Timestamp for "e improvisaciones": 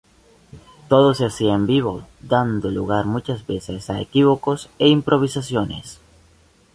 4.79-5.99